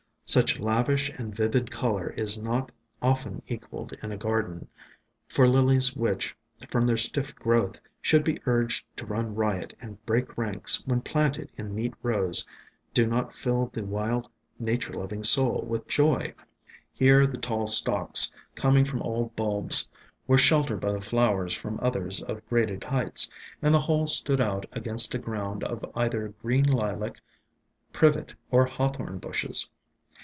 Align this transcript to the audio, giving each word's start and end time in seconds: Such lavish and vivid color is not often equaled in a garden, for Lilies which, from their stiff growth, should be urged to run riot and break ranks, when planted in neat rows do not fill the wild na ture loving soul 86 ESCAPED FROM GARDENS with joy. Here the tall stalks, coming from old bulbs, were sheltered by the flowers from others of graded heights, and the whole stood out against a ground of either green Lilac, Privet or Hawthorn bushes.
Such 0.25 0.59
lavish 0.59 1.09
and 1.09 1.35
vivid 1.35 1.71
color 1.71 2.11
is 2.11 2.41
not 2.41 2.71
often 3.01 3.41
equaled 3.49 3.91
in 4.01 4.13
a 4.13 4.17
garden, 4.17 4.69
for 5.27 5.45
Lilies 5.45 5.93
which, 5.93 6.33
from 6.69 6.85
their 6.87 6.95
stiff 6.95 7.35
growth, 7.35 7.81
should 8.01 8.23
be 8.23 8.39
urged 8.45 8.85
to 8.95 9.05
run 9.05 9.35
riot 9.35 9.75
and 9.81 10.01
break 10.05 10.37
ranks, 10.37 10.85
when 10.87 11.01
planted 11.01 11.51
in 11.57 11.75
neat 11.75 11.93
rows 12.01 12.47
do 12.93 13.05
not 13.05 13.33
fill 13.33 13.69
the 13.73 13.83
wild 13.83 14.29
na 14.57 14.77
ture 14.79 14.93
loving 14.95 15.21
soul 15.21 15.63
86 15.65 15.65
ESCAPED 15.73 15.91
FROM 15.93 16.05
GARDENS 16.05 16.29
with 16.29 16.35
joy. 16.39 16.45
Here 16.93 17.27
the 17.27 17.37
tall 17.37 17.67
stalks, 17.67 18.31
coming 18.55 18.85
from 18.85 19.01
old 19.01 19.35
bulbs, 19.35 19.89
were 20.27 20.37
sheltered 20.37 20.79
by 20.79 20.93
the 20.93 21.01
flowers 21.01 21.53
from 21.53 21.77
others 21.81 22.23
of 22.23 22.47
graded 22.47 22.85
heights, 22.85 23.29
and 23.61 23.73
the 23.73 23.81
whole 23.81 24.07
stood 24.07 24.39
out 24.39 24.65
against 24.71 25.13
a 25.13 25.19
ground 25.19 25.65
of 25.65 25.83
either 25.93 26.29
green 26.41 26.63
Lilac, 26.71 27.19
Privet 27.91 28.33
or 28.49 28.63
Hawthorn 28.65 29.17
bushes. 29.19 29.69